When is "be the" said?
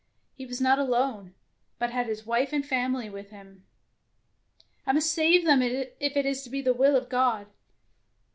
6.49-6.73